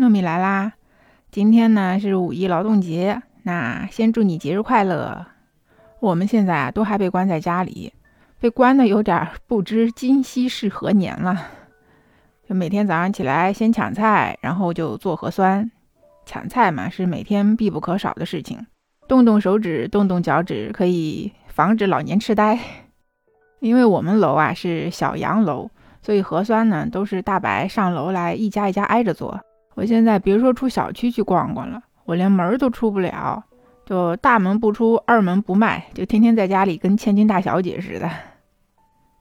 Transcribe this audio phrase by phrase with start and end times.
[0.00, 0.72] 糯米来啦！
[1.30, 5.26] 今天呢是五一劳动节，那先祝你节日快乐。
[6.00, 7.92] 我们现在啊都还被关在家里，
[8.40, 11.48] 被关的有点不知今夕是何年了。
[12.48, 15.70] 就每天早上起来先抢菜，然后就做核酸。
[16.24, 18.66] 抢菜嘛是每天必不可少的事情，
[19.06, 22.58] 动动手指，动动脚趾，可以防止老年痴呆。
[23.58, 25.68] 因为我们楼啊是小洋楼，
[26.00, 29.38] 所以核酸呢都是大白上楼来一家一家挨着做。
[29.74, 33.42] 我现在别说出小区去逛逛了，我连门都出不了，
[33.86, 38.10] 就大门不出，二门不迈，就天天在家里跟千金大小姐似的。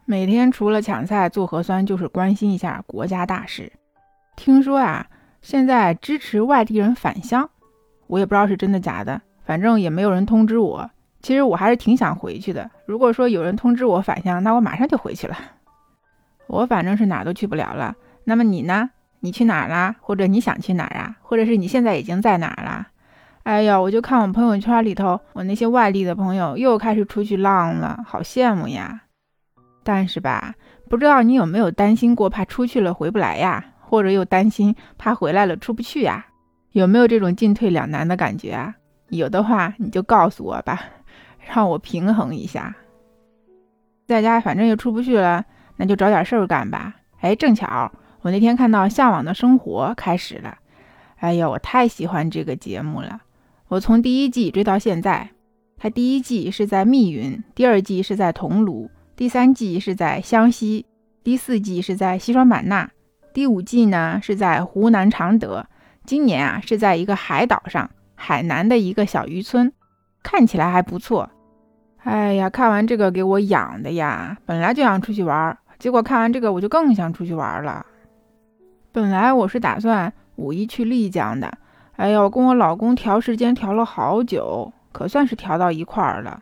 [0.06, 3.72] 每天除了抢菜做核酸，就是关心一下国家大事。
[4.36, 5.06] 听说啊，
[5.42, 7.50] 现在支持外地人返乡，
[8.08, 10.90] 我也不知道是真的假的，反正也没有人通知我。
[11.22, 12.72] 其实我还是挺想回去的。
[12.86, 15.38] 如果说有人通知我返乡，那我马上就回去了。
[16.48, 17.96] 我反正是哪都去不了了。
[18.24, 18.90] 那么你呢？
[19.20, 19.96] 你去哪儿啦？
[20.00, 21.16] 或者你想去哪儿啊？
[21.22, 22.88] 或者是你现在已经在哪儿啦？
[23.44, 29.02] 哎呀，我就看我朋友圈里头，我那些外地的朋友又开始出去浪了，好羡慕呀。
[29.84, 30.54] 但是吧，
[30.90, 33.66] 不知道你有没有担心过，怕出去了回不来呀？
[33.80, 36.28] 或者又担心怕回来了出不去呀？
[36.74, 38.76] 有没有这种进退两难的感觉啊？
[39.10, 40.80] 有的话你就告诉我吧。
[41.52, 42.76] 让我平衡一下，
[44.06, 45.44] 在家反正又出不去了，
[45.78, 46.94] 那就找点事儿干吧。
[47.22, 47.92] 哎，正巧
[48.22, 50.58] 我那天看到《向往的生活》开始了，
[51.18, 53.22] 哎呀，我太喜欢这个节目了。
[53.70, 55.30] 我从第一季追到现在，
[55.78, 60.86] 它第一季是在密云，第二季是在桐庐，第三季是在湘西，
[61.24, 62.90] 第四季是在西双版纳，
[63.34, 65.66] 第五季呢是在湖南常德，
[66.06, 69.72] 今年啊是在一个海岛上，海南的一个小渔村，
[70.24, 71.30] 看起来还不错。
[72.04, 74.38] 哎呀，看完这个给我痒的呀！
[74.46, 77.86] 本来就想出去玩，结果看完这个我就更想出去玩了。
[78.92, 81.52] 本来我是打算五一去丽江的，
[81.96, 86.42] 哎呦，跟我老公调时间调了好久，可算是调到一块儿了。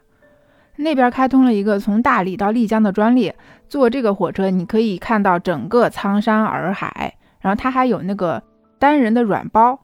[0.77, 3.35] 那边开通了一个从大理到丽江的专列，
[3.67, 8.41] 坐这个火车你可以看到整个苍山洱海，然后它还有那个
[8.79, 9.79] 单人的软包。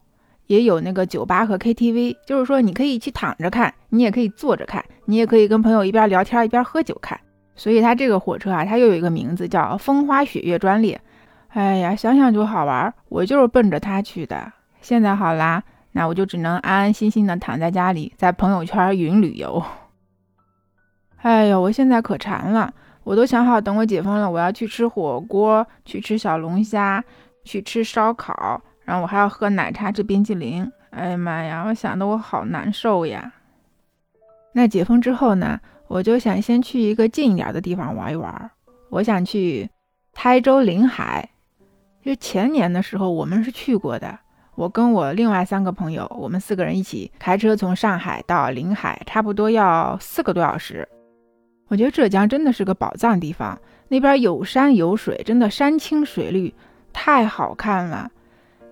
[0.48, 7.18] 也有那个酒吧和 KTV，就是说你可以去躺着看，你也可以坐着看，你也可以跟朋友一边聊天一边喝酒看。
[7.56, 11.00] 所以它这个火车啊，它又有一个名字叫风花雪月专列。
[11.54, 14.52] 哎呀，想想就好玩，我就是奔着它去的。
[14.82, 19.64] 现在好啦，那我就只能安安心心的躺在家里，在朋友圈云旅游。
[21.18, 27.04] 哎呦，我现在可馋了，我都想好等我解封了，我要去吃火锅，去吃小龙虾，
[27.44, 28.62] 去吃烧烤。
[28.84, 33.32] 然后我还要喝奶茶吃冰淇淋，哎呀妈呀，我想的我好难受呀。
[34.54, 38.52] 那解封之后呢，我就想先去一个近一点的地方玩一玩。
[38.90, 39.70] 我想去
[40.12, 41.30] 台州临海，
[42.04, 44.20] 就前年的时候我们是去过的。
[44.56, 50.88] 我跟我另外三个朋友，我们四个人一起开车从上海到临海，差不多要四个多小时。
[51.70, 56.54] 我觉得浙江真的是个宝藏地方，那边有山有水，真的山清水绿，
[56.92, 58.12] 太好看了。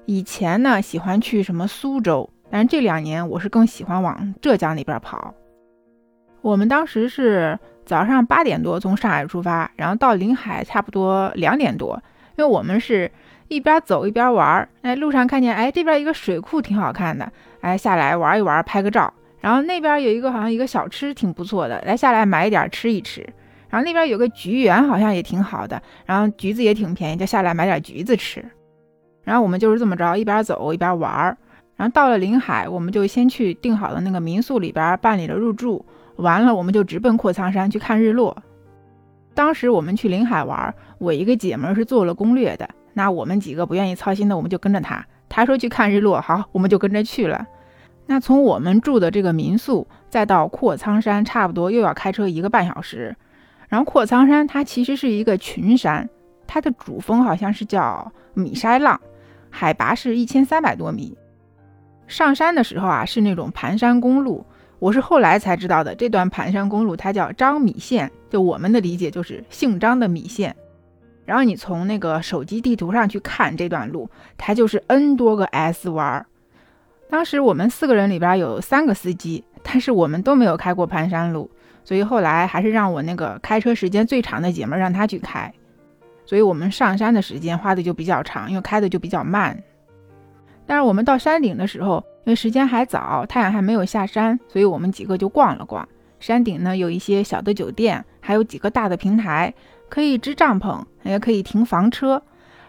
[0.06, 5.34] 以前呢，喜欢去什么苏州，但是这两年我是更喜欢往浙江那边跑。
[6.42, 12.00] 我们当时是早上八点多从上海出发，然后到临海差不多两点多，
[12.38, 13.12] 因为我们是
[13.47, 14.69] 一边走一边玩儿。
[14.81, 17.31] 哎，路上看见哎这边一个水库挺好看的，
[17.62, 19.14] 哎下来玩一玩拍个照。
[19.40, 23.28] 然后那边有一个好像一个小吃挺不错的，来下来买一点吃一吃。
[23.69, 28.44] 然后那边有个橘园好像也挺好的，然后橘子也挺便宜，就下来买点橘子吃。
[29.24, 31.38] 然后我们就是这么着，一边走一边玩儿。
[31.78, 35.84] 然后到了临海，我们就先去订好的那个民宿里边办理了入住。
[36.18, 38.36] 完了，我们就直奔阔苍山去看日落。
[39.41, 42.69] 当时我们去临海玩，我一个姐们是做了攻略的。
[42.94, 45.03] 那我们几个不愿意操心的，我们就跟着她。
[45.29, 47.47] 她说去看日落，好，我们就跟着去了。
[48.06, 53.16] 那从我们住的这个民宿再到阔苍山，差不多又要开车一个半小时。
[53.68, 56.07] 然后阔苍山它其实是一个群山，
[56.46, 59.01] 它的主峰好像是叫米筛浪。
[59.50, 61.18] 海拔是一千三百多米，
[62.06, 64.45] 上山的时候啊是那种盘山公路，
[64.81, 65.94] 我是后来才知道的。
[65.94, 70.56] 这段盘山公路它叫张米线，就我们的理解就是姓张的米线。
[71.24, 76.25] 然后你从那个手机地图上去看这段路，它就是 N 多个 S 弯。
[77.12, 81.51] 当时我们四个人里边有三个司机，但是我们都没有开过盘山路，
[81.83, 85.54] 所以后来还是让我那个开车时间最长的姐妹让她去开。
[86.25, 89.62] 所以我们上山的时间花的就比较长，因为开的就比较慢。
[90.66, 95.88] 但是我们到山顶的时候，因为时间还早，太阳还没有下山，所以我们几个就逛了逛。
[96.19, 99.54] 山顶呢有一些小的酒店，还有几个大的平台，
[99.90, 102.22] 可以支帐篷，也可以停房车。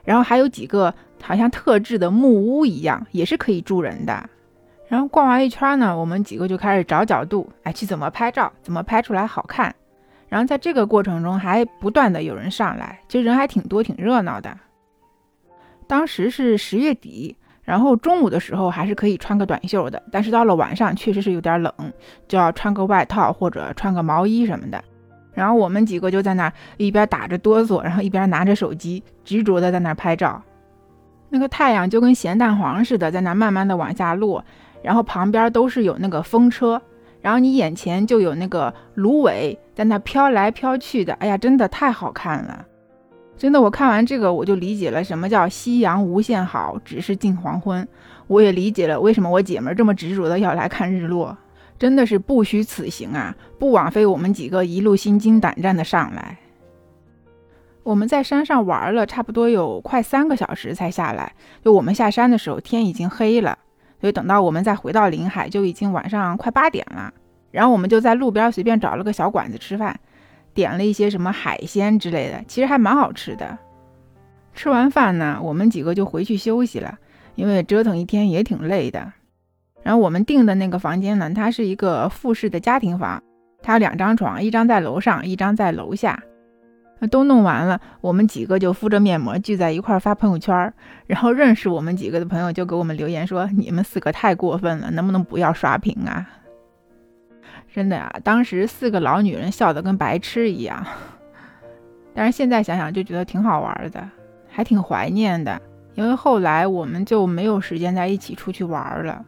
[0.04, 0.92] 然后还有几个
[1.22, 4.28] 好像特制的木屋一样，也是可以住人的。
[4.88, 9.74] 然后逛完一圈呢，我们几个就开始找角度，哎，去怎么拍照，怎么拍出来好看。
[10.28, 14.58] 然后在这个过程中，还不断的有人上来，其实人还挺多，挺热闹的。
[15.86, 21.72] 当时是十月底，然后中午的时候还是可以穿个短袖的，但是到了晚上确实是有点冷，
[22.26, 24.82] 就要穿个外套或者穿个毛衣什么的。
[25.32, 30.42] 然后我们几个就在那儿一边打着哆嗦，然后一边拿着手机，执着的在那儿拍照。
[31.30, 34.44] 那个太阳就跟咸蛋黄似的，在那慢慢的往下落。
[34.82, 36.82] 然后旁边都是有那个风车，
[37.20, 42.66] 然后你眼前就有那个芦苇在那飘来飘去的，哎呀，真的太好看了！
[43.42, 47.88] 真的，我看完这个我就理解了什么叫夕阳无限好，只是近黄昏。
[48.28, 51.36] 我也理解了为什么我姐们这么执着的要来看日落，
[51.76, 53.34] 真的是不虚此行啊！
[53.58, 56.38] 不枉费我们几个一路心惊胆战的上来。
[57.82, 61.34] 我们在山上玩了差不多有快三个小时才下来，
[61.64, 63.58] 就我们下山的时候天已经黑了。
[64.00, 67.12] 所以等到我们再回到临海，就已经晚上快八点了。
[67.50, 69.98] 然后我们就在路边随便找了个小馆子吃饭，
[70.54, 73.58] 点了一些什么海鲜之类的，其实还蛮好吃的。
[74.54, 76.98] 吃完饭呢，我们几个就回去休息了，
[77.34, 79.12] 因为折腾一天也挺累的。
[79.82, 83.22] 然后我们订的那个房间呢，它是一个复式的家庭房，
[83.62, 86.22] 它有两张床，一张在楼上，一张在楼下。
[87.10, 90.72] 都弄完了，我们几个就敷着面膜聚在一块发朋友圈，
[91.06, 96.24] 然后认识我们几个的朋友就给我们留言说：“你们四个太过分了，能不能不要刷屏啊？”
[97.74, 100.84] 真的呀，当时四个老女人笑得跟白痴一样，
[102.14, 104.06] 但是现在想想就觉得挺好玩的，
[104.46, 105.58] 还挺怀念的。
[105.94, 109.24] 因为后来我们就没有时间在一起出去玩了，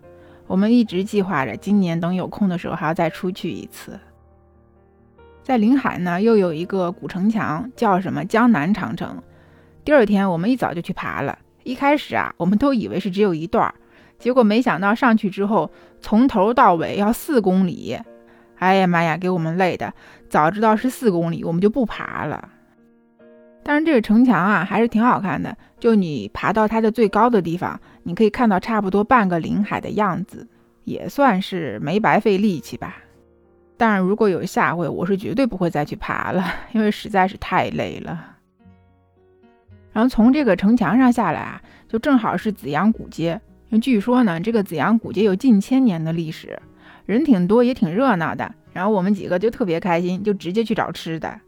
[0.46, 3.99] 我们一直计划着今年等有空的时候还要再出去一次。
[5.43, 9.23] 在临海呢，又有一个古城墙，叫什么江南长城。
[9.85, 11.38] 第二天我们一早就去爬了。
[11.62, 13.75] 一开始啊，我们都以为是只有一段儿，
[14.19, 15.70] 结果没想到上去之后，
[16.00, 17.99] 从头到尾要四公里。
[18.58, 19.92] 哎呀妈呀，给我们累的！
[20.28, 22.50] 早知道是四公里，我们就不爬了。
[23.62, 25.56] 但是这个城墙啊，还是挺好看的。
[25.80, 30.46] 就你爬到它的最高的地方，你可以看到差不多半个临海的样子，
[30.84, 32.96] 也算是没白费力气吧。
[33.76, 38.36] 但是如果有下回，我是绝对不会再去爬了，因为实在是太累了。
[39.92, 43.40] 然后从这个城墙上下来啊，就正好是紫阳古街。
[43.82, 46.56] 据说呢，这个紫阳古街有近千年的历史，
[47.06, 48.54] 人挺多也挺热闹的。
[48.72, 51.40] 然后我们几个就特别开心，就直接去找吃的。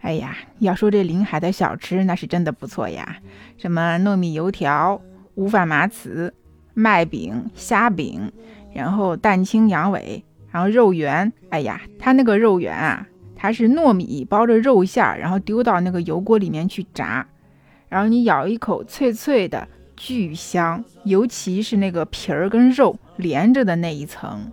[0.00, 3.18] 哎呀，要说这临海的小吃，那是真的不错呀，
[3.56, 5.00] 什么糯米油条、
[5.36, 6.30] 乌饭麻糍、
[6.74, 8.32] 麦饼、虾饼，
[8.74, 10.24] 然后蛋清羊尾。
[10.50, 17.26] 然后肉圆，哎呀，它那个肉圆啊，它是糯米包着肉馅，然后丢到那个油锅里面去炸，
[17.88, 24.52] 然后你咬一口，脆脆的，巨香，尤其是那个皮儿跟肉连着的那一层。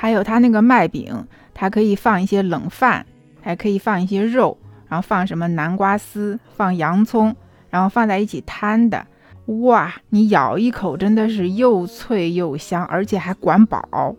[0.00, 3.04] 还有它那个麦饼，它可以放一些冷饭，
[3.42, 4.56] 还可以放一些肉，
[4.88, 7.36] 然后放什么南瓜丝，放洋葱，
[7.68, 9.06] 然后放在一起摊的。
[9.44, 14.16] 哇，你咬一口真的是又脆又香，而且还管饱。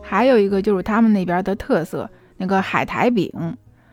[0.00, 3.30] 还有一个就是他们那边的特色，那个海苔饼，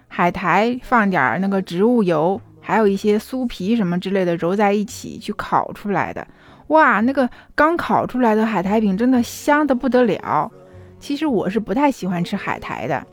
[0.08, 6.26] 海苔放点那个植物油，还有一些酥皮什么之类的揉在一起去烤出来的。
[6.70, 10.52] 哇，那个刚烤出来的海苔饼真的香的不得了。
[11.00, 13.06] 其实我是不太喜欢吃海苔的，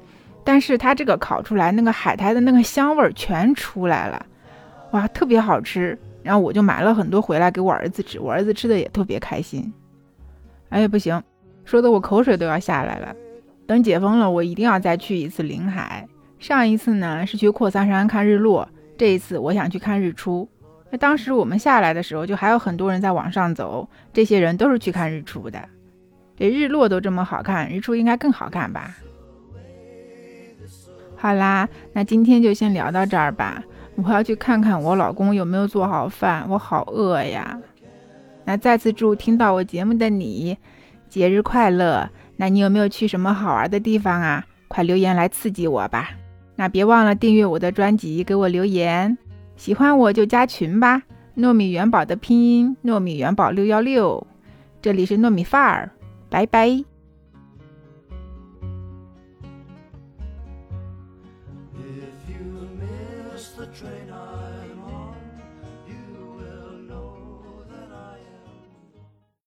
[0.44, 4.26] 但是它这个烤出来那个海苔的那个香味儿全出来了，
[4.90, 5.98] 哇，特别好吃。
[6.22, 9.72] 然后我就买了很多回来给我儿子吃，我儿子吃的也特别开心。
[10.70, 11.22] 哎，不行。
[11.64, 13.14] 说的我口水都要下来了。
[13.66, 16.06] 等解封了，我一定要再去一次临海。
[16.38, 20.48] 上一次呢是去阔桑山看日落，这一次我想去看日出。
[20.90, 25.60] 那当时我们下来的时候，就还有很多人在往上走，这些人都是去看日出的。
[26.36, 28.96] 这日落都这么好看，日出应该更好看吧？
[31.16, 33.62] 好啦，那今天就先聊到这儿吧。
[33.96, 37.58] 我要去看看我老公有没有做好饭，我好饿呀。
[38.44, 40.58] 那再次祝听到我节目的你。
[41.08, 42.10] 节日快乐！
[42.36, 44.44] 那你有没有去什么好玩的地方啊？
[44.68, 46.10] 快留言来刺激我吧！
[46.56, 49.16] 那别忘了订阅我的专辑，给我留言。
[49.56, 51.02] 喜欢我就加群吧。
[51.36, 54.26] 糯米元宝的拼音：糯米元宝六幺六。
[54.82, 55.90] 这里是糯米范儿，
[56.30, 56.95] 拜拜。